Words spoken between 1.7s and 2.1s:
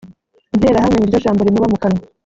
mu kanwa